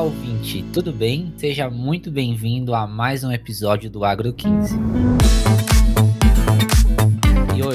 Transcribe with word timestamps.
Olá, 0.00 0.08
ouvinte, 0.08 0.64
tudo 0.72 0.94
bem? 0.94 1.30
Seja 1.36 1.68
muito 1.68 2.10
bem-vindo 2.10 2.74
a 2.74 2.86
mais 2.86 3.22
um 3.22 3.30
episódio 3.30 3.90
do 3.90 4.02
Agro 4.02 4.32
15 4.32 4.74
e 4.74 5.29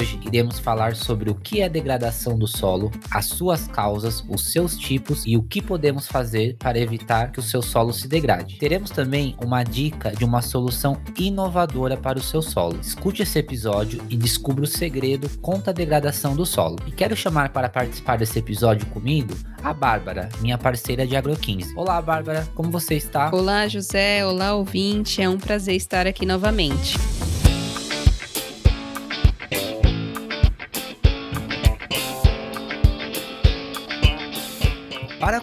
hoje 0.06 0.20
iremos 0.22 0.60
falar 0.60 0.94
sobre 0.94 1.30
o 1.30 1.34
que 1.34 1.60
é 1.60 1.68
degradação 1.68 2.38
do 2.38 2.46
solo, 2.46 2.92
as 3.10 3.26
suas 3.26 3.66
causas, 3.66 4.24
os 4.28 4.52
seus 4.52 4.78
tipos 4.78 5.24
e 5.26 5.36
o 5.36 5.42
que 5.42 5.60
podemos 5.60 6.06
fazer 6.06 6.56
para 6.58 6.78
evitar 6.78 7.32
que 7.32 7.40
o 7.40 7.42
seu 7.42 7.60
solo 7.60 7.92
se 7.92 8.06
degrade. 8.06 8.56
Teremos 8.58 8.90
também 8.90 9.36
uma 9.42 9.64
dica 9.64 10.12
de 10.12 10.24
uma 10.24 10.42
solução 10.42 11.00
inovadora 11.18 11.96
para 11.96 12.18
o 12.18 12.22
seu 12.22 12.40
solo. 12.40 12.78
Escute 12.80 13.22
esse 13.22 13.38
episódio 13.38 14.00
e 14.08 14.16
descubra 14.16 14.64
o 14.64 14.66
segredo 14.66 15.28
contra 15.40 15.70
a 15.70 15.74
degradação 15.74 16.36
do 16.36 16.46
solo. 16.46 16.76
E 16.86 16.92
quero 16.92 17.16
chamar 17.16 17.48
para 17.48 17.68
participar 17.68 18.16
desse 18.16 18.38
episódio 18.38 18.86
comigo 18.86 19.34
a 19.62 19.72
Bárbara, 19.72 20.28
minha 20.40 20.56
parceira 20.56 21.06
de 21.06 21.16
Agro 21.16 21.36
15. 21.36 21.74
Olá, 21.76 22.00
Bárbara, 22.00 22.46
como 22.54 22.70
você 22.70 22.94
está? 22.94 23.30
Olá, 23.32 23.66
José. 23.66 24.24
Olá, 24.24 24.54
ouvinte. 24.54 25.20
É 25.20 25.28
um 25.28 25.38
prazer 25.38 25.74
estar 25.74 26.06
aqui 26.06 26.24
novamente. 26.24 26.96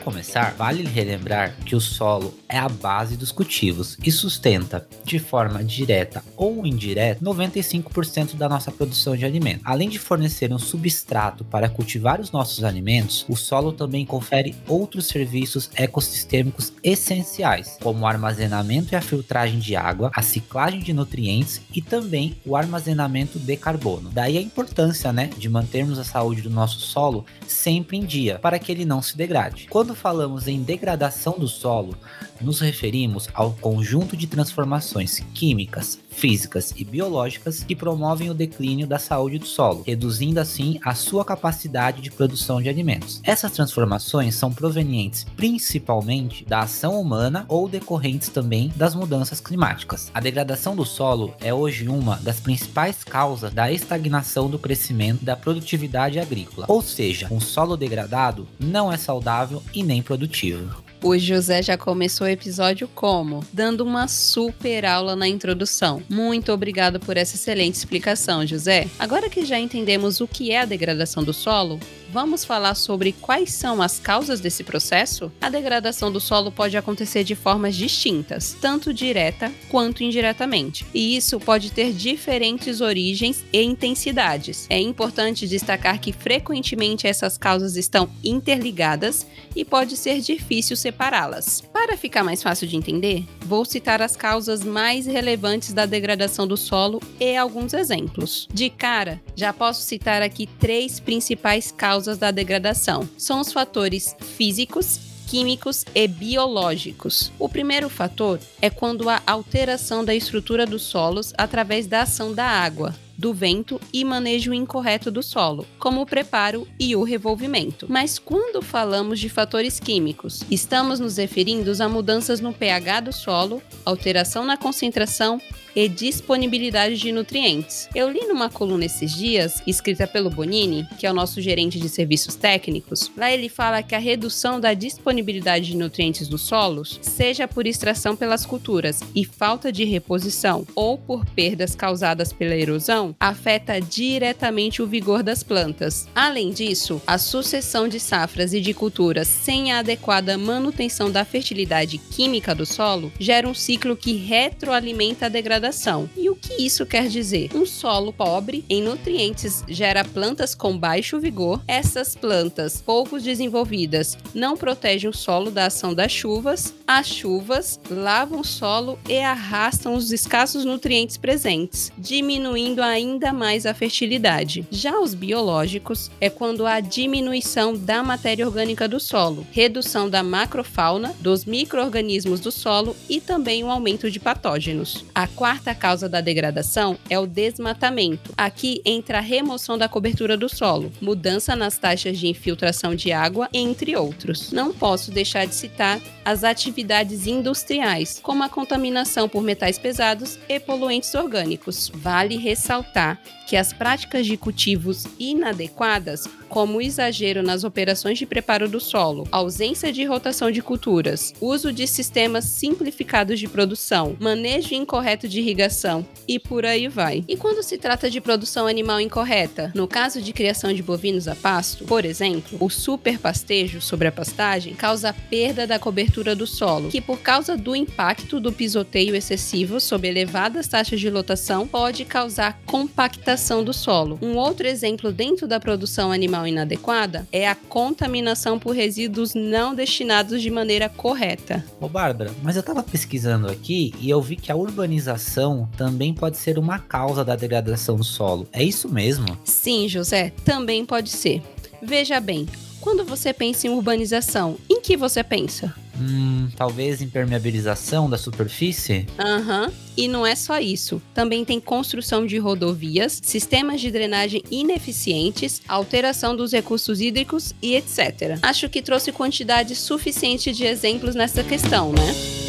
Começar, 0.03 0.53
vale 0.53 0.84
relembrar 0.84 1.55
que 1.66 1.75
o 1.75 1.81
solo 1.81 2.38
é 2.49 2.57
a 2.57 2.67
base 2.67 3.16
dos 3.16 3.31
cultivos 3.31 3.98
e 4.03 4.12
sustenta, 4.12 4.85
de 5.03 5.17
forma 5.17 5.63
direta 5.63 6.23
ou 6.35 6.66
indireta, 6.67 7.23
95% 7.23 8.35
da 8.35 8.49
nossa 8.49 8.71
produção 8.71 9.16
de 9.16 9.26
alimentos. 9.26 9.63
Além 9.66 9.88
de 9.88 9.98
fornecer 9.98 10.52
um 10.52 10.59
substrato 10.59 11.45
para 11.45 11.70
cultivar 11.70 12.20
os 12.20 12.31
nossos 12.31 12.63
alimentos, 12.63 13.26
o 13.29 13.35
solo 13.35 13.71
também 13.71 14.05
confere 14.05 14.55
outros 14.67 15.07
serviços 15.07 15.70
ecossistêmicos 15.73 16.73
essenciais, 16.84 17.77
como 17.82 18.01
o 18.01 18.07
armazenamento 18.07 18.93
e 18.93 18.95
a 18.98 19.01
filtragem 19.01 19.60
de 19.60 19.76
água, 19.76 20.12
a 20.13 20.21
ciclagem 20.21 20.82
de 20.82 20.91
nutrientes 20.91 21.62
e 21.73 21.82
também 21.82 22.35
o 22.45 22.57
armazenamento 22.57 23.40
de 23.40 23.55
carbono. 23.55 24.10
Daí 24.12 24.38
a 24.38 24.41
importância, 24.41 25.13
né, 25.13 25.29
de 25.38 25.48
mantermos 25.48 25.98
a 25.98 26.04
saúde 26.04 26.41
do 26.41 26.49
nosso 26.49 26.79
solo 26.79 27.26
sempre 27.48 27.98
em 27.98 28.05
dia, 28.05 28.38
para 28.40 28.60
que 28.60 28.71
ele 28.71 28.84
não 28.84 29.01
se 29.01 29.15
degrade. 29.15 29.67
Quando 29.70 29.93
falamos 29.96 30.48
em 30.48 30.62
degradação 30.62 31.38
do 31.38 31.48
solo, 31.48 31.96
nos 32.41 32.60
referimos 32.60 33.27
ao 33.34 33.54
conjunto 33.54 34.18
de 34.18 34.27
transformações 34.27 35.20
químicas, 35.34 36.00
físicas 36.14 36.74
e 36.78 36.84
biológicas 36.84 37.64
que 37.64 37.76
promovem 37.76 38.30
o 38.30 38.34
declínio 38.34 38.88
da 38.88 39.00
saúde 39.00 39.40
do 39.40 39.46
solo, 39.46 39.84
reduzindo 39.86 40.40
assim 40.40 40.80
a 40.84 40.94
sua 40.94 41.26
capacidade 41.26 42.02
de 42.02 42.12
produção 42.12 42.62
de 42.62 42.70
alimentos. 42.70 43.22
Essas 43.24 43.52
transformações 43.52 44.36
são 44.36 44.54
provenientes 44.54 45.26
principalmente 45.36 46.46
da 46.46 46.62
ação 46.62 47.00
humana 47.00 47.46
ou 47.48 47.68
decorrentes 47.68 48.30
também 48.30 48.72
das 48.76 48.96
mudanças 48.96 49.40
climáticas. 49.40 50.12
A 50.14 50.20
degradação 50.20 50.76
do 50.76 50.86
solo 50.86 51.34
é 51.41 51.54
hoje 51.54 51.88
uma 51.88 52.18
das 52.18 52.40
principais 52.40 53.04
causas 53.04 53.54
da 53.54 53.72
estagnação 53.72 54.50
do 54.50 54.60
crescimento 54.60 55.26
da 55.26 55.36
produtividade 55.36 56.20
agrícola, 56.20 56.66
ou 56.70 56.82
seja, 56.82 57.28
um 57.32 57.40
solo 57.40 57.76
degradado 57.76 58.48
não 58.60 58.91
é 58.91 58.98
saudável 58.98 59.62
e 59.74 59.84
nem 59.84 60.02
produtivo. 60.02 60.84
O 61.04 61.18
José 61.18 61.62
já 61.62 61.77
começou 61.77 62.26
o 62.26 62.29
episódio 62.29 62.87
como? 62.96 63.41
Dando 63.51 63.82
uma 63.82 64.07
super 64.07 64.85
aula 64.85 65.18
na 65.18 65.28
introdução. 65.28 66.01
Muito 66.09 66.50
obrigado 66.53 66.97
por 66.97 67.18
essa 67.18 67.35
excelente 67.35 67.75
explicação, 67.75 68.47
José. 68.47 68.88
Agora 68.97 69.29
que 69.29 69.44
já 69.44 69.59
entendemos 69.59 70.22
o 70.22 70.28
que 70.29 70.51
é 70.51 70.62
a 70.62 70.66
degradação 70.66 71.22
do 71.22 71.34
solo, 71.34 71.78
vamos 72.14 72.46
falar 72.46 72.75
sobre 72.75 73.12
quais 73.12 73.52
são 73.52 73.81
as 73.81 74.00
causas 74.00 74.40
desse 74.40 74.64
processo? 74.64 75.31
A 75.42 75.50
degradação 75.50 76.12
do 76.12 76.19
solo 76.19 76.52
pode 76.52 76.78
acontecer 76.78 77.24
de 77.24 77.34
formas 77.34 77.75
distintas, 77.75 78.56
tanto 78.62 78.94
direta 78.94 79.52
quanto 79.68 80.03
indiretamente, 80.03 80.86
e 80.94 81.18
isso 81.18 81.40
pode 81.40 81.72
ter 81.72 81.91
diferentes 81.91 82.81
origens 82.81 83.44
e 83.52 83.63
intensidades. 83.63 84.68
É 84.69 84.79
importante 84.79 85.47
destacar 85.47 86.00
que 86.00 86.13
frequentemente 86.13 87.07
essas 87.07 87.35
causas 87.35 87.75
estão 87.75 88.07
interligadas 88.23 89.25
e 89.56 89.66
pode 89.66 89.97
ser 89.97 90.22
difícil 90.22 90.78
separá-las. 90.78 91.62
Para 91.73 91.97
ficar 91.97 92.23
mais 92.23 92.44
fácil 92.44 92.68
de 92.68 92.78
entender, 92.78 93.25
vou 93.41 93.66
citar 93.66 94.03
as 94.03 94.16
causas 94.16 94.63
mais 94.63 95.07
relevantes 95.07 95.73
da 95.73 95.88
degradação 95.88 96.46
do 96.46 96.56
solo 96.57 97.02
e 97.19 97.35
alguns 97.35 97.73
exemplos. 97.73 98.47
De 98.53 98.69
cara, 98.69 99.19
já 99.35 99.52
posso 99.52 99.81
citar 99.81 100.22
aqui 100.22 100.46
três 100.46 101.00
principais 101.00 101.72
causas 101.72 102.03
causas 102.03 102.18
da 102.18 102.31
degradação. 102.31 103.08
São 103.18 103.40
os 103.40 103.53
fatores 103.53 104.14
físicos, 104.36 105.00
químicos 105.25 105.86
e 105.96 106.06
biológicos. 106.06 107.31
O 107.40 107.47
primeiro 107.47 107.90
fator 107.90 108.40
é 108.62 108.69
quando 108.69 109.09
há 109.09 109.22
alteração 109.25 110.03
da 110.03 110.14
estrutura 110.14 110.66
dos 110.66 110.81
solos 110.81 111.34
através 111.38 111.88
da 111.88 112.02
ação 112.02 112.34
da 112.34 112.46
água, 112.46 112.94
do 113.18 113.34
vento 113.34 113.80
e 113.94 114.03
manejo 114.03 114.53
incorreto 114.53 115.09
do 115.09 115.24
solo, 115.24 115.66
como 115.80 116.02
o 116.02 116.06
preparo 116.06 116.68
e 116.78 116.94
o 116.94 117.03
revolvimento. 117.03 117.86
Mas 117.90 118.20
quando 118.20 118.62
falamos 118.62 119.18
de 119.18 119.30
fatores 119.30 119.80
químicos, 119.80 120.44
estamos 120.52 121.00
nos 121.00 121.16
referindo 121.16 121.72
a 121.81 121.88
mudanças 121.88 122.41
no 122.41 122.52
pH 122.52 123.00
do 123.00 123.14
solo, 123.14 123.62
alteração 123.85 124.44
na 124.44 124.58
concentração 124.58 125.40
e 125.75 125.88
disponibilidade 125.88 126.97
de 126.97 127.11
nutrientes. 127.11 127.89
Eu 127.95 128.09
li 128.09 128.22
numa 128.28 128.50
coluna 128.50 128.85
esses 128.85 129.16
dias, 129.16 129.61
escrita 129.66 130.06
pelo 130.06 130.29
Bonini, 130.29 130.88
que 131.00 131.07
é 131.07 131.11
o 131.11 131.13
nosso 131.13 131.41
gerente 131.41 131.79
de 131.79 131.89
serviços 131.89 132.35
técnicos. 132.35 133.11
Lá 133.17 133.31
ele 133.31 133.50
fala 133.50 133.81
que 133.81 133.95
a 133.95 134.00
redução 134.00 134.59
da 134.59 134.73
disponibilidade 134.73 135.67
de 135.67 135.78
nutrientes 135.78 136.29
nos 136.29 136.41
solos, 136.41 137.00
seja 137.01 137.47
por 137.47 137.66
extração 137.66 138.16
pelas 138.16 138.45
culturas 138.45 139.00
e 139.16 139.25
falta 139.25 139.72
de 139.72 139.84
reposição 139.84 140.66
ou 140.75 140.97
por 140.97 141.25
perdas 141.25 141.75
causadas 141.75 142.31
pela 142.31 142.55
erosão, 142.55 143.16
afeta 143.19 143.79
diretamente 143.79 144.81
o 144.81 144.88
vigor 144.88 145.23
das 145.23 145.44
plantas. 145.44 146.07
Além 146.13 146.51
disso, 146.51 147.01
a 147.07 147.17
sucessão 147.17 147.88
de 147.88 148.00
safras 148.00 148.53
e 148.53 148.61
de 148.61 148.73
culturas 148.73 149.28
sem 149.28 149.72
a 149.72 149.79
adequada 149.79 150.38
manutenção 150.38 151.09
da 151.11 151.25
fertilidade 151.25 151.97
química 151.97 152.53
do 152.53 152.66
solo 152.66 153.11
gera 153.19 153.47
um 153.47 153.53
ciclo 153.53 153.95
que 153.95 154.13
retroalimenta 154.13 155.25
a 155.25 155.29
degradação 155.29 155.62
degradação. 155.63 156.09
E 156.18 156.29
o 156.29 156.35
que 156.35 156.62
isso 156.62 156.85
quer 156.85 157.07
dizer? 157.07 157.50
Um 157.56 157.66
solo 157.66 158.12
pobre 158.12 158.66
em 158.69 158.81
nutrientes 158.81 159.63
gera 159.68 160.03
plantas 160.03 160.53
com 160.53 160.78
baixo 160.78 161.19
vigor. 161.19 161.62
Essas 161.68 162.16
plantas 162.16 162.81
pouco 162.81 163.19
desenvolvidas 163.19 164.18
não 164.34 164.57
protegem 164.57 165.09
o 165.09 165.13
solo 165.13 165.50
da 165.50 165.68
ação 165.68 165.94
das 165.94 166.12
chuvas. 166.12 166.73
As 166.85 167.07
chuvas 167.07 167.79
lavam 167.90 168.41
o 168.41 168.44
solo 168.44 169.00
e 169.07 169.19
arrastam 169.19 169.96
os 169.96 170.12
escassos 170.12 170.66
nutrientes 170.66 171.18
presentes, 171.18 171.91
diminuindo 171.97 172.81
ainda 172.81 173.31
mais 173.31 173.66
a 173.66 173.73
fertilidade. 173.73 174.68
Já 174.69 175.00
os 175.00 175.13
biológicos 175.13 176.12
é 176.19 176.29
quando 176.29 176.66
há 176.66 176.79
diminuição 176.79 177.73
da 177.73 178.03
matéria 178.03 178.46
orgânica 178.46 178.88
do 178.88 179.00
solo, 179.00 179.46
redução 179.52 180.09
da 180.09 180.23
macrofauna, 180.23 181.16
dos 181.19 181.46
microorganismos 181.46 182.40
do 182.40 182.52
solo 182.52 182.96
e 183.07 183.22
também 183.22 183.63
o 183.63 183.68
um 183.68 183.72
aumento 183.72 184.09
de 184.12 184.19
patógenos. 184.19 185.06
A 185.13 185.28
quarta 185.28 185.53
quarta 185.53 185.75
causa 185.75 186.09
da 186.09 186.19
degradação 186.19 186.97
é 187.08 187.19
o 187.19 187.28
desmatamento. 187.28 188.34
Aqui 188.36 188.81
entra 188.84 189.19
a 189.19 189.22
remoção 189.22 189.78
da 189.78 189.88
cobertura 189.88 190.36
do 190.36 190.50
solo, 190.50 190.91
mudança 191.00 191.56
nas 191.56 191.78
taxas 191.78 192.18
de 192.18 192.28
infiltração 192.28 192.96
de 192.96 193.12
água, 193.12 193.47
entre 193.53 193.96
outros. 193.96 194.52
Não 194.52 194.74
posso 194.74 195.12
deixar 195.12 195.46
de 195.46 195.53
citar 195.53 196.02
as 196.25 196.44
atividades 196.44 197.28
industriais, 197.28 198.19
como 198.24 198.44
a 198.44 198.50
contaminação 198.50 199.30
por 199.30 199.44
metais 199.44 199.78
pesados 199.78 200.40
e 200.50 200.59
poluentes 200.59 201.14
orgânicos. 201.14 201.91
Vale 201.94 202.35
ressaltar 202.35 203.22
que 203.46 203.56
as 203.56 203.72
práticas 203.72 204.25
de 204.25 204.35
cultivos 204.35 205.06
inadequadas, 205.20 206.28
como 206.53 206.78
o 206.78 206.81
exagero 206.84 207.41
nas 207.41 207.64
operações 207.64 208.19
de 208.19 208.28
preparo 208.28 208.69
do 208.69 208.80
solo, 208.80 209.28
ausência 209.31 209.91
de 209.91 210.05
rotação 210.05 210.52
de 210.52 210.61
culturas, 210.61 211.34
uso 211.41 211.73
de 211.73 211.88
sistemas 211.88 212.46
simplificados 212.46 213.40
de 213.40 213.47
produção, 213.47 214.16
manejo 214.20 214.76
incorreto 214.76 215.28
de 215.28 215.40
irrigação 215.40 216.05
e 216.28 216.38
por 216.38 216.64
aí 216.64 216.88
vai. 216.88 217.23
E 217.28 217.35
quando 217.35 217.64
se 217.64 217.76
trata 217.76 218.08
de 218.08 218.22
produção 218.22 218.67
animal 218.67 219.02
incorreta, 219.02 219.72
no 219.73 219.88
caso 219.88 220.22
de 220.22 220.32
criação 220.32 220.72
de 220.72 220.84
bovinos 220.84 221.28
a 221.28 221.34
pasto, 221.34 221.85
por 221.85 222.05
exemplo, 222.05 222.56
o 222.59 222.70
superpastejo 222.70 223.82
sobre 223.82 224.08
a 224.08 224.11
pastagem 224.11 224.76
causa 224.76 225.11
perda 225.11 225.66
da 225.66 225.79
cobertura 225.79 226.35
do 226.35 226.46
solo, 226.46 226.90
que 226.90 227.02
por 227.02 227.17
causa 227.17 227.58
do 227.58 227.76
impacto 227.76 228.40
do 228.40 228.53
pisoteio 228.53 229.16
excessivo 229.16 229.79
sob 229.79 230.08
elevadas 230.08 230.67
taxas 230.67 230.99
de 230.99 231.09
lotação 231.09 231.67
pode 231.67 232.06
causar 232.06 232.61
compactação 232.67 233.64
do 233.64 233.73
solo. 233.73 234.20
Um 234.22 234.35
outro 234.35 234.67
exemplo 234.67 235.11
dentro 235.11 235.47
da 235.47 235.59
produção 235.59 236.11
animal 236.11 236.42
inadequada 236.47 237.28
é 237.31 237.47
a 237.47 237.55
contaminação 237.55 238.59
por 238.59 238.75
resíduos 238.75 239.34
não 239.34 239.73
destinados 239.73 240.41
de 240.41 240.49
maneira 240.49 240.90
correta. 240.90 241.63
Ô 241.79 241.87
Bárbara, 241.87 242.31
mas 242.41 242.55
eu 242.55 242.63
tava 242.63 242.84
pesquisando 242.84 243.47
aqui 243.47 243.93
e 243.99 244.09
eu 244.09 244.22
vi 244.22 244.35
que 244.35 244.51
a 244.51 244.55
urbanização 244.55 245.69
também 245.78 246.13
pode 246.13 246.37
ser 246.37 246.57
uma 246.57 246.79
causa 246.79 247.23
da 247.23 247.35
degradação 247.35 247.95
do 247.95 248.03
solo. 248.03 248.47
É 248.51 248.63
isso 248.63 248.90
mesmo? 248.90 249.37
Sim, 249.43 249.87
José, 249.87 250.31
também 250.43 250.85
pode 250.85 251.09
ser. 251.09 251.41
Veja 251.81 252.19
bem, 252.19 252.47
quando 252.79 253.05
você 253.05 253.34
pensa 253.34 253.67
em 253.67 253.69
urbanização, 253.69 254.57
em 254.69 254.81
que 254.81 254.97
você 254.97 255.23
pensa? 255.23 255.73
Hum, 255.99 256.50
talvez 256.56 257.01
impermeabilização 257.01 258.10
da 258.10 258.18
superfície? 258.18 259.06
Aham. 259.19 259.66
Uhum. 259.66 259.72
E 259.95 260.07
não 260.07 260.25
é 260.25 260.36
só 260.36 260.60
isso. 260.60 261.01
Também 261.13 261.45
tem 261.45 261.60
construção 261.60 262.25
de 262.25 262.40
rodovias, 262.40 263.19
sistemas 263.24 263.80
de 263.80 263.92
drenagem 263.92 264.44
ineficientes, 264.50 265.62
alteração 265.68 266.36
dos 266.36 266.51
recursos 266.51 267.00
hídricos 267.00 267.54
e 267.62 267.75
etc. 267.75 268.40
Acho 268.42 268.68
que 268.69 268.81
trouxe 268.81 269.12
quantidade 269.12 269.75
suficiente 269.75 270.51
de 270.51 270.66
exemplos 270.66 271.13
nessa 271.13 271.44
questão, 271.44 271.92
né? 271.92 272.43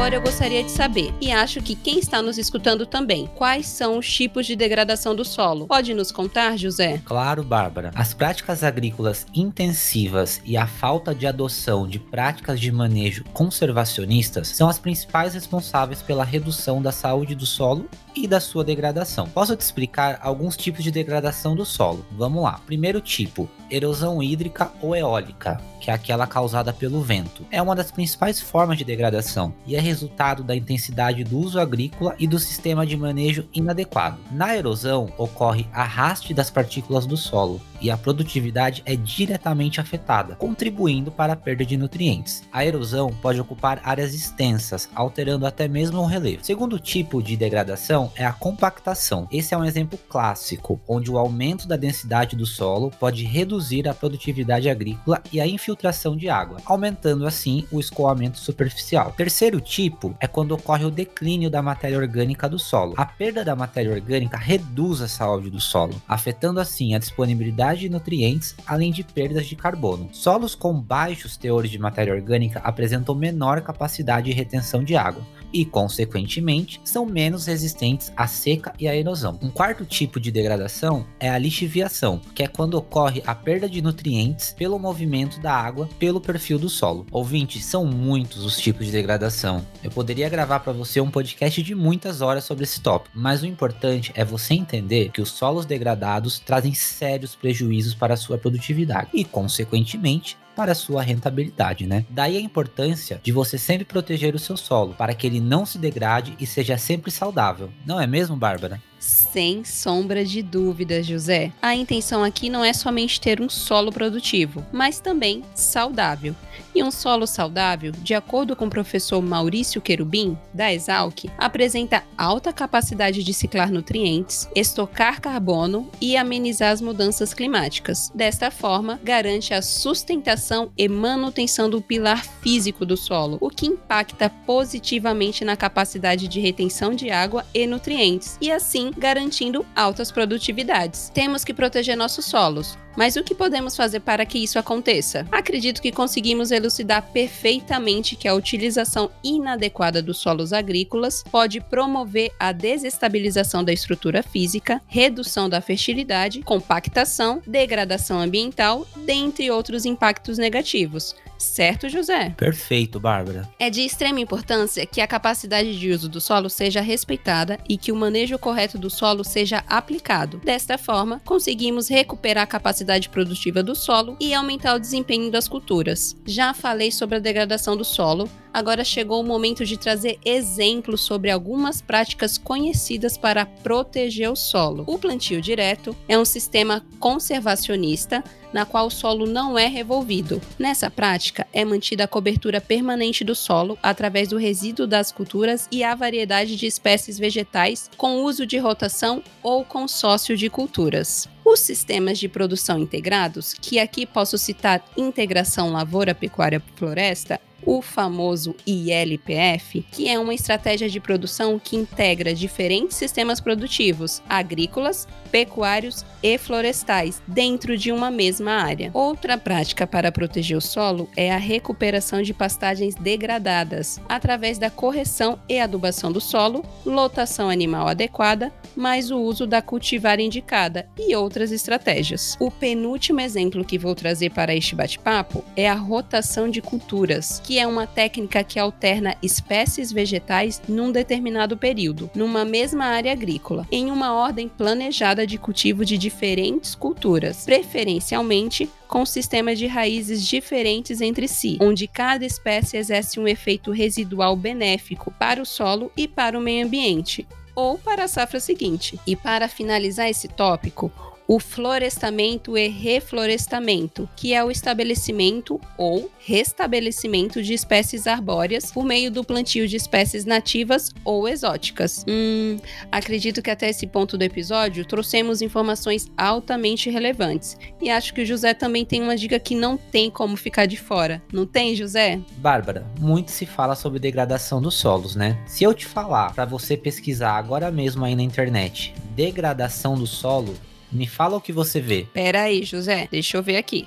Agora 0.00 0.14
eu 0.14 0.22
gostaria 0.22 0.64
de 0.64 0.70
saber, 0.70 1.12
e 1.20 1.30
acho 1.30 1.60
que 1.60 1.74
quem 1.74 1.98
está 1.98 2.22
nos 2.22 2.38
escutando 2.38 2.86
também, 2.86 3.26
quais 3.34 3.66
são 3.66 3.98
os 3.98 4.10
tipos 4.10 4.46
de 4.46 4.56
degradação 4.56 5.14
do 5.14 5.26
solo? 5.26 5.66
Pode 5.66 5.92
nos 5.92 6.10
contar, 6.10 6.56
José? 6.56 7.02
Claro, 7.04 7.44
Bárbara. 7.44 7.90
As 7.94 8.14
práticas 8.14 8.64
agrícolas 8.64 9.26
intensivas 9.34 10.40
e 10.42 10.56
a 10.56 10.66
falta 10.66 11.14
de 11.14 11.26
adoção 11.26 11.86
de 11.86 11.98
práticas 11.98 12.58
de 12.58 12.72
manejo 12.72 13.24
conservacionistas 13.34 14.48
são 14.48 14.70
as 14.70 14.78
principais 14.78 15.34
responsáveis 15.34 16.00
pela 16.00 16.24
redução 16.24 16.80
da 16.80 16.92
saúde 16.92 17.34
do 17.34 17.44
solo 17.44 17.86
e 18.16 18.26
da 18.26 18.40
sua 18.40 18.64
degradação. 18.64 19.28
Posso 19.28 19.54
te 19.54 19.60
explicar 19.60 20.18
alguns 20.22 20.56
tipos 20.56 20.82
de 20.82 20.90
degradação 20.90 21.54
do 21.54 21.66
solo. 21.66 22.04
Vamos 22.12 22.42
lá. 22.42 22.60
Primeiro 22.66 23.00
tipo, 23.02 23.48
erosão 23.70 24.22
hídrica 24.22 24.70
ou 24.80 24.96
eólica, 24.96 25.60
que 25.80 25.90
é 25.90 25.94
aquela 25.94 26.26
causada 26.26 26.72
pelo 26.72 27.00
vento. 27.00 27.46
É 27.50 27.62
uma 27.62 27.76
das 27.76 27.90
principais 27.90 28.40
formas 28.40 28.78
de 28.78 28.84
degradação 28.84 29.54
e 29.66 29.76
é 29.76 29.80
resultado 29.90 30.44
da 30.44 30.54
intensidade 30.54 31.24
do 31.24 31.38
uso 31.38 31.58
agrícola 31.58 32.14
e 32.18 32.26
do 32.26 32.38
sistema 32.38 32.86
de 32.86 32.96
manejo 32.96 33.48
inadequado. 33.52 34.18
Na 34.30 34.56
erosão, 34.56 35.12
ocorre 35.18 35.66
arraste 35.72 36.32
das 36.32 36.48
partículas 36.48 37.06
do 37.06 37.16
solo 37.16 37.60
e 37.80 37.90
a 37.90 37.96
produtividade 37.96 38.82
é 38.84 38.94
diretamente 38.94 39.80
afetada, 39.80 40.34
contribuindo 40.36 41.10
para 41.10 41.32
a 41.32 41.36
perda 41.36 41.64
de 41.64 41.76
nutrientes. 41.76 42.42
A 42.52 42.64
erosão 42.64 43.10
pode 43.22 43.40
ocupar 43.40 43.80
áreas 43.82 44.14
extensas, 44.14 44.88
alterando 44.94 45.46
até 45.46 45.66
mesmo 45.66 46.00
o 46.00 46.06
relevo. 46.06 46.44
Segundo 46.44 46.78
tipo 46.78 47.22
de 47.22 47.36
degradação 47.36 48.12
é 48.14 48.24
a 48.24 48.32
compactação. 48.32 49.26
Esse 49.32 49.54
é 49.54 49.58
um 49.58 49.64
exemplo 49.64 49.98
clássico, 50.08 50.80
onde 50.86 51.10
o 51.10 51.18
aumento 51.18 51.66
da 51.66 51.76
densidade 51.76 52.36
do 52.36 52.46
solo 52.46 52.90
pode 53.00 53.24
reduzir 53.24 53.88
a 53.88 53.94
produtividade 53.94 54.68
agrícola 54.68 55.22
e 55.32 55.40
a 55.40 55.46
infiltração 55.46 56.16
de 56.16 56.28
água, 56.28 56.58
aumentando 56.64 57.26
assim 57.26 57.66
o 57.72 57.80
escoamento 57.80 58.38
superficial. 58.38 59.12
Terceiro 59.16 59.60
tipo 59.60 59.79
é 60.20 60.26
quando 60.26 60.52
ocorre 60.52 60.84
o 60.84 60.90
declínio 60.90 61.48
da 61.48 61.62
matéria 61.62 61.96
orgânica 61.96 62.48
do 62.48 62.58
solo. 62.58 62.94
A 62.96 63.06
perda 63.06 63.44
da 63.44 63.56
matéria 63.56 63.92
orgânica 63.92 64.36
reduz 64.36 65.00
a 65.00 65.08
saúde 65.08 65.48
do 65.48 65.60
solo, 65.60 65.94
afetando 66.06 66.60
assim 66.60 66.94
a 66.94 66.98
disponibilidade 66.98 67.80
de 67.80 67.88
nutrientes, 67.88 68.54
além 68.66 68.92
de 68.92 69.02
perdas 69.02 69.46
de 69.46 69.56
carbono. 69.56 70.08
Solos 70.12 70.54
com 70.54 70.74
baixos 70.74 71.36
teores 71.36 71.70
de 71.70 71.78
matéria 71.78 72.12
orgânica 72.12 72.60
apresentam 72.64 73.14
menor 73.14 73.60
capacidade 73.62 74.30
de 74.30 74.36
retenção 74.36 74.84
de 74.84 74.96
água 74.96 75.24
e, 75.52 75.64
consequentemente, 75.64 76.80
são 76.84 77.06
menos 77.06 77.46
resistentes 77.46 78.12
à 78.16 78.26
seca 78.26 78.72
e 78.78 78.88
à 78.88 78.96
erosão. 78.96 79.38
Um 79.42 79.50
quarto 79.50 79.84
tipo 79.84 80.20
de 80.20 80.30
degradação 80.30 81.06
é 81.18 81.28
a 81.28 81.38
lixiviação, 81.38 82.20
que 82.34 82.42
é 82.42 82.46
quando 82.46 82.74
ocorre 82.74 83.22
a 83.26 83.34
perda 83.34 83.68
de 83.68 83.82
nutrientes 83.82 84.54
pelo 84.56 84.78
movimento 84.78 85.40
da 85.40 85.52
água 85.52 85.88
pelo 85.98 86.20
perfil 86.20 86.58
do 86.58 86.68
solo. 86.68 87.06
Ouvintes, 87.10 87.64
são 87.64 87.84
muitos 87.84 88.44
os 88.44 88.58
tipos 88.58 88.86
de 88.86 88.92
degradação. 88.92 89.64
Eu 89.82 89.90
poderia 89.90 90.28
gravar 90.28 90.60
para 90.60 90.72
você 90.72 91.00
um 91.00 91.10
podcast 91.10 91.62
de 91.62 91.74
muitas 91.74 92.20
horas 92.20 92.44
sobre 92.44 92.64
esse 92.64 92.80
tópico, 92.80 93.18
mas 93.18 93.42
o 93.42 93.46
importante 93.46 94.12
é 94.14 94.24
você 94.24 94.54
entender 94.54 95.10
que 95.10 95.20
os 95.20 95.30
solos 95.30 95.66
degradados 95.66 96.38
trazem 96.38 96.74
sérios 96.74 97.34
prejuízos 97.34 97.94
para 97.94 98.14
a 98.14 98.16
sua 98.16 98.38
produtividade 98.38 99.10
e, 99.12 99.24
consequentemente, 99.24 100.36
para 100.54 100.74
sua 100.74 101.02
rentabilidade, 101.02 101.86
né? 101.86 102.04
Daí 102.10 102.36
a 102.36 102.40
importância 102.40 103.20
de 103.22 103.32
você 103.32 103.56
sempre 103.56 103.84
proteger 103.84 104.34
o 104.34 104.38
seu 104.38 104.56
solo 104.56 104.94
para 104.94 105.14
que 105.14 105.26
ele 105.26 105.40
não 105.40 105.64
se 105.64 105.78
degrade 105.78 106.34
e 106.38 106.46
seja 106.46 106.76
sempre 106.76 107.10
saudável. 107.10 107.70
Não 107.86 108.00
é 108.00 108.06
mesmo, 108.06 108.36
Bárbara? 108.36 108.80
Sem 108.98 109.64
sombra 109.64 110.24
de 110.24 110.42
dúvidas, 110.42 111.06
José. 111.06 111.52
A 111.62 111.74
intenção 111.74 112.22
aqui 112.22 112.50
não 112.50 112.62
é 112.62 112.72
somente 112.72 113.18
ter 113.18 113.40
um 113.40 113.48
solo 113.48 113.90
produtivo, 113.90 114.64
mas 114.70 115.00
também 115.00 115.42
saudável. 115.54 116.36
E 116.74 116.82
um 116.82 116.90
solo 116.90 117.26
saudável, 117.26 117.92
de 117.92 118.14
acordo 118.14 118.54
com 118.54 118.66
o 118.66 118.70
professor 118.70 119.20
Maurício 119.20 119.80
Querubim, 119.80 120.38
da 120.54 120.72
Exalc, 120.72 121.24
apresenta 121.36 122.04
alta 122.16 122.52
capacidade 122.52 123.24
de 123.24 123.34
ciclar 123.34 123.72
nutrientes, 123.72 124.48
estocar 124.54 125.20
carbono 125.20 125.90
e 126.00 126.16
amenizar 126.16 126.70
as 126.70 126.80
mudanças 126.80 127.34
climáticas. 127.34 128.10
Desta 128.14 128.50
forma, 128.50 129.00
garante 129.02 129.52
a 129.52 129.62
sustentação 129.62 130.70
e 130.76 130.88
manutenção 130.88 131.68
do 131.68 131.82
pilar 131.82 132.24
físico 132.40 132.86
do 132.86 132.96
solo, 132.96 133.38
o 133.40 133.50
que 133.50 133.66
impacta 133.66 134.30
positivamente 134.46 135.44
na 135.44 135.56
capacidade 135.56 136.28
de 136.28 136.40
retenção 136.40 136.94
de 136.94 137.10
água 137.10 137.44
e 137.52 137.66
nutrientes, 137.66 138.38
e 138.40 138.50
assim 138.50 138.92
garantindo 138.96 139.66
altas 139.74 140.12
produtividades. 140.12 141.10
Temos 141.12 141.44
que 141.44 141.54
proteger 141.54 141.96
nossos 141.96 142.24
solos, 142.24 142.78
mas 142.96 143.16
o 143.16 143.22
que 143.22 143.34
podemos 143.34 143.76
fazer 143.76 144.00
para 144.00 144.26
que 144.26 144.38
isso 144.38 144.58
aconteça? 144.58 145.26
Acredito 145.30 145.80
que 145.80 145.92
conseguimos 145.92 146.50
elucidar 146.50 147.02
perfeitamente 147.12 148.16
que 148.16 148.28
a 148.28 148.34
utilização 148.34 149.10
inadequada 149.22 150.02
dos 150.02 150.18
solos 150.18 150.52
agrícolas 150.52 151.22
pode 151.30 151.60
promover 151.60 152.32
a 152.38 152.52
desestabilização 152.52 153.62
da 153.62 153.72
estrutura 153.72 154.22
física, 154.22 154.80
redução 154.86 155.48
da 155.48 155.60
fertilidade, 155.60 156.42
compactação, 156.42 157.42
degradação 157.46 158.20
ambiental, 158.20 158.86
dentre 159.04 159.50
outros 159.50 159.84
impactos 159.84 160.38
negativos. 160.38 161.14
Certo, 161.40 161.88
José? 161.88 162.34
Perfeito, 162.36 163.00
Bárbara. 163.00 163.48
É 163.58 163.70
de 163.70 163.80
extrema 163.80 164.20
importância 164.20 164.84
que 164.84 165.00
a 165.00 165.06
capacidade 165.06 165.78
de 165.78 165.90
uso 165.90 166.06
do 166.06 166.20
solo 166.20 166.50
seja 166.50 166.82
respeitada 166.82 167.58
e 167.66 167.78
que 167.78 167.90
o 167.90 167.96
manejo 167.96 168.38
correto 168.38 168.76
do 168.76 168.90
solo 168.90 169.24
seja 169.24 169.64
aplicado. 169.66 170.36
Desta 170.44 170.76
forma, 170.76 171.20
conseguimos 171.24 171.88
recuperar 171.88 172.44
a 172.44 172.46
capacidade 172.46 173.08
produtiva 173.08 173.62
do 173.62 173.74
solo 173.74 174.18
e 174.20 174.34
aumentar 174.34 174.74
o 174.74 174.78
desempenho 174.78 175.30
das 175.30 175.48
culturas. 175.48 176.14
Já 176.26 176.52
falei 176.52 176.92
sobre 176.92 177.16
a 177.16 177.20
degradação 177.20 177.74
do 177.74 177.84
solo, 177.84 178.28
agora 178.52 178.84
chegou 178.84 179.20
o 179.20 179.26
momento 179.26 179.64
de 179.64 179.76
trazer 179.76 180.18
exemplos 180.24 181.00
sobre 181.00 181.30
algumas 181.30 181.80
práticas 181.80 182.38
conhecidas 182.38 183.16
para 183.16 183.46
proteger 183.46 184.30
o 184.30 184.36
solo. 184.36 184.84
O 184.86 184.98
plantio 184.98 185.40
direto 185.40 185.96
é 186.08 186.18
um 186.18 186.24
sistema 186.24 186.84
conservacionista 186.98 188.22
na 188.52 188.64
qual 188.66 188.86
o 188.86 188.90
solo 188.90 189.26
não 189.26 189.58
é 189.58 189.66
revolvido. 189.66 190.40
Nessa 190.58 190.90
prática, 190.90 191.46
é 191.52 191.64
mantida 191.64 192.04
a 192.04 192.08
cobertura 192.08 192.60
permanente 192.60 193.24
do 193.24 193.34
solo 193.34 193.78
através 193.82 194.28
do 194.28 194.36
resíduo 194.36 194.86
das 194.86 195.12
culturas 195.12 195.68
e 195.70 195.84
a 195.84 195.94
variedade 195.94 196.56
de 196.56 196.66
espécies 196.66 197.18
vegetais 197.18 197.90
com 197.96 198.22
uso 198.22 198.46
de 198.46 198.58
rotação 198.58 199.22
ou 199.42 199.64
consórcio 199.64 200.36
de 200.36 200.50
culturas. 200.50 201.28
Os 201.44 201.60
sistemas 201.60 202.18
de 202.18 202.28
produção 202.28 202.78
integrados, 202.78 203.54
que 203.54 203.78
aqui 203.78 204.06
posso 204.06 204.38
citar 204.38 204.84
integração 204.96 205.72
lavoura-pecuária-floresta, 205.72 207.40
o 207.64 207.82
famoso 207.82 208.54
ILPF, 208.66 209.84
que 209.90 210.08
é 210.08 210.18
uma 210.18 210.34
estratégia 210.34 210.88
de 210.88 211.00
produção 211.00 211.58
que 211.58 211.76
integra 211.76 212.34
diferentes 212.34 212.96
sistemas 212.96 213.40
produtivos, 213.40 214.22
agrícolas, 214.28 215.06
pecuários 215.30 216.04
e 216.22 216.36
florestais, 216.38 217.22
dentro 217.26 217.76
de 217.76 217.92
uma 217.92 218.10
mesma 218.10 218.52
área. 218.52 218.90
Outra 218.92 219.38
prática 219.38 219.86
para 219.86 220.12
proteger 220.12 220.56
o 220.56 220.60
solo 220.60 221.08
é 221.16 221.32
a 221.32 221.38
recuperação 221.38 222.22
de 222.22 222.34
pastagens 222.34 222.94
degradadas, 222.94 224.00
através 224.08 224.58
da 224.58 224.70
correção 224.70 225.38
e 225.48 225.58
adubação 225.58 226.10
do 226.10 226.20
solo, 226.20 226.64
lotação 226.84 227.48
animal 227.48 227.88
adequada, 227.88 228.52
mais 228.76 229.10
o 229.10 229.18
uso 229.18 229.46
da 229.46 229.62
cultivar 229.62 230.20
indicada 230.20 230.88
e 230.98 231.14
outras 231.14 231.52
estratégias. 231.52 232.36
O 232.40 232.50
penúltimo 232.50 233.20
exemplo 233.20 233.64
que 233.64 233.78
vou 233.78 233.94
trazer 233.94 234.30
para 234.30 234.54
este 234.54 234.74
bate-papo 234.74 235.44
é 235.56 235.68
a 235.68 235.74
rotação 235.74 236.48
de 236.48 236.60
culturas, 236.60 237.40
que 237.50 237.58
é 237.58 237.66
uma 237.66 237.84
técnica 237.84 238.44
que 238.44 238.60
alterna 238.60 239.16
espécies 239.20 239.90
vegetais 239.90 240.62
num 240.68 240.92
determinado 240.92 241.56
período, 241.56 242.08
numa 242.14 242.44
mesma 242.44 242.84
área 242.84 243.10
agrícola, 243.10 243.66
em 243.72 243.90
uma 243.90 244.14
ordem 244.14 244.46
planejada 244.46 245.26
de 245.26 245.36
cultivo 245.36 245.84
de 245.84 245.98
diferentes 245.98 246.76
culturas, 246.76 247.44
preferencialmente 247.44 248.70
com 248.86 249.04
sistemas 249.04 249.58
de 249.58 249.66
raízes 249.66 250.24
diferentes 250.24 251.00
entre 251.00 251.26
si, 251.26 251.58
onde 251.60 251.88
cada 251.88 252.24
espécie 252.24 252.76
exerce 252.76 253.18
um 253.18 253.26
efeito 253.26 253.72
residual 253.72 254.36
benéfico 254.36 255.12
para 255.18 255.42
o 255.42 255.44
solo 255.44 255.90
e 255.96 256.06
para 256.06 256.38
o 256.38 256.40
meio 256.40 256.64
ambiente, 256.64 257.26
ou 257.52 257.76
para 257.76 258.04
a 258.04 258.08
safra 258.08 258.38
seguinte. 258.38 258.96
E 259.04 259.16
para 259.16 259.48
finalizar 259.48 260.08
esse 260.08 260.28
tópico, 260.28 260.92
o 261.30 261.38
florestamento 261.38 262.58
e 262.58 262.66
reflorestamento, 262.66 264.08
que 264.16 264.34
é 264.34 264.42
o 264.42 264.50
estabelecimento 264.50 265.60
ou 265.78 266.10
restabelecimento 266.18 267.40
de 267.40 267.54
espécies 267.54 268.08
arbóreas 268.08 268.72
por 268.72 268.84
meio 268.84 269.12
do 269.12 269.22
plantio 269.22 269.68
de 269.68 269.76
espécies 269.76 270.24
nativas 270.24 270.90
ou 271.04 271.28
exóticas. 271.28 272.04
Hum, 272.08 272.56
acredito 272.90 273.40
que 273.42 273.50
até 273.50 273.70
esse 273.70 273.86
ponto 273.86 274.18
do 274.18 274.24
episódio 274.24 274.84
trouxemos 274.84 275.40
informações 275.40 276.10
altamente 276.18 276.90
relevantes. 276.90 277.56
E 277.80 277.88
acho 277.88 278.12
que 278.12 278.22
o 278.22 278.26
José 278.26 278.52
também 278.52 278.84
tem 278.84 279.00
uma 279.00 279.16
dica 279.16 279.38
que 279.38 279.54
não 279.54 279.76
tem 279.76 280.10
como 280.10 280.36
ficar 280.36 280.66
de 280.66 280.78
fora. 280.78 281.22
Não 281.32 281.46
tem, 281.46 281.76
José? 281.76 282.18
Bárbara, 282.38 282.84
muito 282.98 283.30
se 283.30 283.46
fala 283.46 283.76
sobre 283.76 284.00
degradação 284.00 284.60
dos 284.60 284.74
solos, 284.74 285.14
né? 285.14 285.38
Se 285.46 285.62
eu 285.62 285.72
te 285.74 285.86
falar 285.86 286.34
para 286.34 286.44
você 286.44 286.76
pesquisar 286.76 287.34
agora 287.36 287.70
mesmo 287.70 288.04
aí 288.04 288.16
na 288.16 288.22
internet, 288.24 288.92
degradação 289.14 289.94
do 289.94 290.08
solo, 290.08 290.56
me 290.92 291.06
fala 291.06 291.36
o 291.36 291.40
que 291.40 291.52
você 291.52 291.80
vê. 291.80 292.06
Pera 292.12 292.42
aí, 292.42 292.64
José, 292.64 293.08
deixa 293.10 293.36
eu 293.36 293.42
ver 293.42 293.56
aqui. 293.56 293.86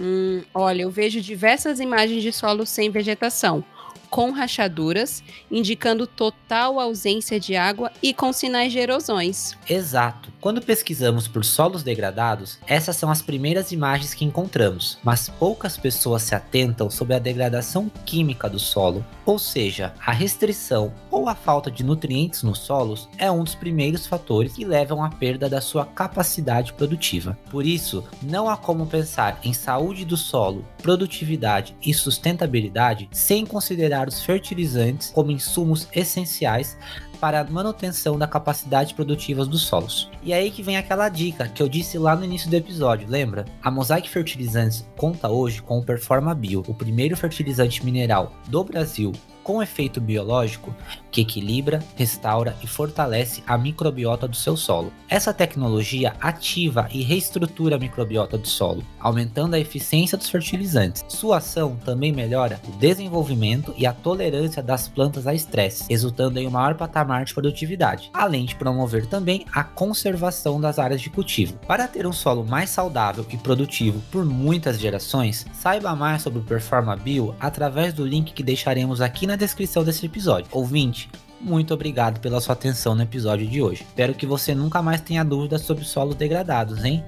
Hum, 0.00 0.42
olha, 0.54 0.82
eu 0.82 0.90
vejo 0.90 1.20
diversas 1.20 1.78
imagens 1.78 2.22
de 2.22 2.32
solo 2.32 2.64
sem 2.64 2.90
vegetação, 2.90 3.64
com 4.12 4.30
rachaduras, 4.30 5.24
indicando 5.50 6.06
total 6.06 6.78
ausência 6.78 7.40
de 7.40 7.56
água 7.56 7.90
e 8.02 8.12
com 8.12 8.30
sinais 8.30 8.70
de 8.70 8.78
erosões. 8.78 9.56
Exato. 9.66 10.30
Quando 10.38 10.60
pesquisamos 10.60 11.26
por 11.26 11.44
solos 11.44 11.82
degradados, 11.82 12.58
essas 12.66 12.96
são 12.96 13.10
as 13.10 13.22
primeiras 13.22 13.72
imagens 13.72 14.12
que 14.12 14.24
encontramos, 14.24 14.98
mas 15.02 15.30
poucas 15.30 15.78
pessoas 15.78 16.24
se 16.24 16.34
atentam 16.34 16.90
sobre 16.90 17.14
a 17.14 17.18
degradação 17.18 17.90
química 18.04 18.50
do 18.50 18.58
solo, 18.58 19.02
ou 19.24 19.38
seja, 19.38 19.94
a 20.04 20.12
restrição 20.12 20.92
ou 21.10 21.28
a 21.28 21.34
falta 21.34 21.70
de 21.70 21.84
nutrientes 21.84 22.42
nos 22.42 22.58
solos 22.58 23.08
é 23.16 23.30
um 23.30 23.44
dos 23.44 23.54
primeiros 23.54 24.04
fatores 24.04 24.54
que 24.54 24.64
levam 24.64 25.02
à 25.02 25.08
perda 25.08 25.48
da 25.48 25.60
sua 25.60 25.86
capacidade 25.86 26.72
produtiva. 26.74 27.38
Por 27.48 27.64
isso, 27.64 28.04
não 28.20 28.50
há 28.50 28.56
como 28.56 28.84
pensar 28.84 29.38
em 29.44 29.54
saúde 29.54 30.04
do 30.04 30.16
solo, 30.16 30.66
produtividade 30.82 31.74
e 31.80 31.94
sustentabilidade 31.94 33.08
sem 33.12 33.46
considerar 33.46 34.01
os 34.08 34.22
fertilizantes 34.22 35.10
como 35.10 35.30
insumos 35.30 35.88
essenciais 35.94 36.76
para 37.20 37.40
a 37.40 37.44
manutenção 37.44 38.18
da 38.18 38.26
capacidade 38.26 38.94
produtiva 38.94 39.46
dos 39.46 39.62
solos. 39.62 40.10
E 40.22 40.32
aí 40.32 40.50
que 40.50 40.62
vem 40.62 40.76
aquela 40.76 41.08
dica 41.08 41.48
que 41.48 41.62
eu 41.62 41.68
disse 41.68 41.96
lá 41.96 42.16
no 42.16 42.24
início 42.24 42.50
do 42.50 42.56
episódio, 42.56 43.08
lembra? 43.08 43.44
A 43.62 43.70
Mosaic 43.70 44.10
Fertilizantes 44.10 44.84
conta 44.96 45.28
hoje 45.28 45.62
com 45.62 45.78
o 45.78 45.84
Performa 45.84 46.34
Bio, 46.34 46.64
o 46.66 46.74
primeiro 46.74 47.16
fertilizante 47.16 47.84
mineral 47.84 48.32
do 48.48 48.64
Brasil 48.64 49.12
com 49.42 49.62
efeito 49.62 50.00
biológico 50.00 50.74
que 51.12 51.20
equilibra, 51.20 51.80
restaura 51.94 52.56
e 52.62 52.66
fortalece 52.66 53.42
a 53.46 53.56
microbiota 53.58 54.26
do 54.26 54.34
seu 54.34 54.56
solo. 54.56 54.92
Essa 55.08 55.32
tecnologia 55.34 56.14
ativa 56.20 56.88
e 56.90 57.02
reestrutura 57.02 57.76
a 57.76 57.78
microbiota 57.78 58.38
do 58.38 58.48
solo, 58.48 58.82
aumentando 58.98 59.54
a 59.54 59.60
eficiência 59.60 60.16
dos 60.16 60.30
fertilizantes. 60.30 61.04
Sua 61.06 61.36
ação 61.36 61.76
também 61.84 62.10
melhora 62.10 62.60
o 62.66 62.72
desenvolvimento 62.78 63.74
e 63.76 63.86
a 63.86 63.92
tolerância 63.92 64.62
das 64.62 64.88
plantas 64.88 65.26
a 65.26 65.34
estresse, 65.34 65.84
resultando 65.88 66.38
em 66.38 66.48
um 66.48 66.50
maior 66.50 66.74
patamar 66.74 67.24
de 67.24 67.34
produtividade, 67.34 68.10
além 68.14 68.46
de 68.46 68.54
promover 68.54 69.06
também 69.06 69.44
a 69.52 69.62
conservação 69.62 70.58
das 70.58 70.78
áreas 70.78 71.00
de 71.00 71.10
cultivo. 71.10 71.58
Para 71.66 71.86
ter 71.86 72.06
um 72.06 72.12
solo 72.12 72.44
mais 72.44 72.70
saudável 72.70 73.26
e 73.30 73.36
produtivo 73.36 74.00
por 74.10 74.24
muitas 74.24 74.80
gerações, 74.80 75.46
saiba 75.52 75.94
mais 75.94 76.22
sobre 76.22 76.38
o 76.38 76.44
Performa 76.44 76.96
Bio 76.96 77.34
através 77.38 77.92
do 77.92 78.06
link 78.06 78.32
que 78.32 78.42
deixaremos 78.42 79.02
aqui 79.02 79.26
na 79.26 79.36
descrição 79.36 79.84
desse 79.84 80.06
episódio. 80.06 80.48
Ouvinte, 80.52 81.01
muito 81.42 81.74
obrigado 81.74 82.20
pela 82.20 82.40
sua 82.40 82.52
atenção 82.52 82.94
no 82.94 83.02
episódio 83.02 83.46
de 83.46 83.60
hoje. 83.60 83.82
Espero 83.82 84.14
que 84.14 84.26
você 84.26 84.54
nunca 84.54 84.80
mais 84.80 85.00
tenha 85.00 85.24
dúvidas 85.24 85.62
sobre 85.62 85.84
solos 85.84 86.14
degradados, 86.14 86.84
hein? 86.84 87.04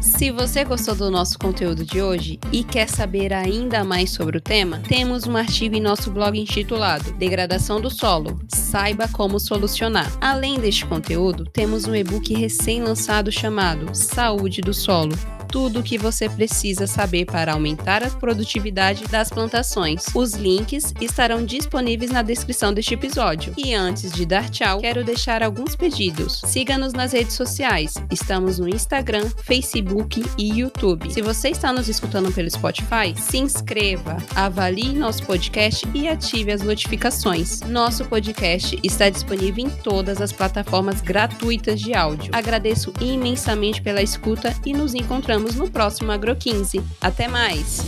Se 0.00 0.30
você 0.30 0.64
gostou 0.64 0.94
do 0.94 1.10
nosso 1.10 1.38
conteúdo 1.38 1.84
de 1.84 2.00
hoje 2.00 2.38
e 2.52 2.62
quer 2.62 2.88
saber 2.88 3.32
ainda 3.32 3.84
mais 3.84 4.10
sobre 4.10 4.38
o 4.38 4.40
tema, 4.40 4.80
temos 4.88 5.26
um 5.26 5.36
artigo 5.36 5.74
em 5.74 5.80
nosso 5.80 6.10
blog 6.10 6.38
intitulado 6.38 7.12
Degradação 7.12 7.80
do 7.80 7.90
Solo. 7.90 8.40
Saiba 8.48 9.08
como 9.08 9.38
solucionar. 9.38 10.10
Além 10.20 10.58
deste 10.58 10.86
conteúdo, 10.86 11.44
temos 11.44 11.86
um 11.86 11.94
e-book 11.94 12.32
recém-lançado 12.34 13.30
chamado 13.30 13.94
Saúde 13.94 14.60
do 14.60 14.72
Solo 14.72 15.14
tudo 15.48 15.80
o 15.80 15.82
que 15.82 15.98
você 15.98 16.28
precisa 16.28 16.86
saber 16.86 17.26
para 17.26 17.52
aumentar 17.52 18.02
a 18.02 18.10
produtividade 18.10 19.04
das 19.08 19.30
plantações. 19.30 20.06
Os 20.14 20.34
links 20.34 20.92
estarão 21.00 21.44
disponíveis 21.44 22.10
na 22.10 22.22
descrição 22.22 22.72
deste 22.72 22.94
episódio. 22.94 23.54
E 23.56 23.74
antes 23.74 24.12
de 24.12 24.26
dar 24.26 24.48
tchau, 24.48 24.80
quero 24.80 25.04
deixar 25.04 25.42
alguns 25.42 25.76
pedidos. 25.76 26.40
Siga-nos 26.46 26.92
nas 26.92 27.12
redes 27.12 27.34
sociais. 27.34 27.94
Estamos 28.10 28.58
no 28.58 28.68
Instagram, 28.68 29.28
Facebook 29.42 30.24
e 30.38 30.60
YouTube. 30.60 31.12
Se 31.12 31.22
você 31.22 31.50
está 31.50 31.72
nos 31.72 31.88
escutando 31.88 32.32
pelo 32.32 32.50
Spotify, 32.50 33.14
se 33.16 33.38
inscreva, 33.38 34.16
avalie 34.34 34.92
nosso 34.92 35.24
podcast 35.24 35.86
e 35.94 36.08
ative 36.08 36.52
as 36.52 36.62
notificações. 36.62 37.60
Nosso 37.62 38.04
podcast 38.04 38.78
está 38.82 39.08
disponível 39.08 39.66
em 39.66 39.70
todas 39.70 40.20
as 40.20 40.32
plataformas 40.32 41.00
gratuitas 41.00 41.80
de 41.80 41.94
áudio. 41.94 42.30
Agradeço 42.34 42.92
imensamente 43.00 43.82
pela 43.82 44.02
escuta 44.02 44.54
e 44.64 44.72
nos 44.72 44.94
encontramos 45.34 45.56
no 45.56 45.68
próximo 45.68 46.12
Agro 46.12 46.36
15. 46.36 46.80
Até 47.00 47.26
mais! 47.26 47.80